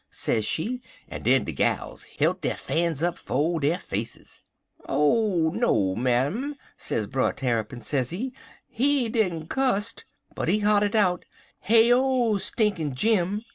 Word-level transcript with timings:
sez 0.09 0.43
she, 0.43 0.81
en 1.09 1.21
den 1.21 1.43
de 1.45 1.51
gals 1.53 2.05
hilt 2.17 2.41
der 2.41 2.55
fans 2.55 3.03
up 3.03 3.19
'fo' 3.19 3.59
der 3.59 3.77
faces. 3.77 4.39
"'Oh, 4.89 5.51
no, 5.53 5.93
ma'am,' 5.95 6.55
sez 6.75 7.05
Brer 7.05 7.31
Tarrypin, 7.33 7.81
sezee, 7.81 8.31
'he 8.65 9.09
didn't 9.09 9.45
cusst, 9.49 10.05
but 10.33 10.47
he 10.49 10.57
holler 10.57 10.89
out 10.95 11.23
"Heyo, 11.67 12.39
Stinkin' 12.39 12.95
Jim!"' 12.95 13.43